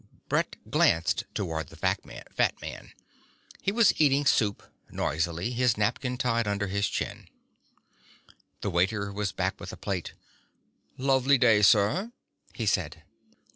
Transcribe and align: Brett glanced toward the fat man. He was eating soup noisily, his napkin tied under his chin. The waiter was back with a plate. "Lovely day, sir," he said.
Brett 0.29 0.55
glanced 0.67 1.25
toward 1.35 1.67
the 1.67 1.75
fat 1.75 2.03
man. 2.07 2.93
He 3.61 3.71
was 3.71 3.93
eating 4.01 4.25
soup 4.25 4.63
noisily, 4.89 5.51
his 5.51 5.77
napkin 5.77 6.17
tied 6.17 6.47
under 6.47 6.65
his 6.65 6.87
chin. 6.89 7.27
The 8.61 8.71
waiter 8.71 9.13
was 9.13 9.31
back 9.31 9.59
with 9.59 9.71
a 9.71 9.77
plate. 9.77 10.13
"Lovely 10.97 11.37
day, 11.37 11.61
sir," 11.61 12.11
he 12.55 12.65
said. 12.65 13.03